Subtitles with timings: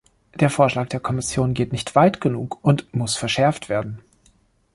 [0.33, 4.01] Der Vorschlag der Kommission geht nicht weit genug und muss verschärft werden.